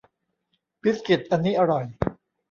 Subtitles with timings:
[0.81, 1.83] บิสกิตอันนี้อร่อย